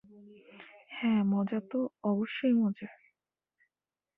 [0.89, 1.79] হ্যাঁ মজা তো
[2.03, 2.91] অবশ্যই মজার?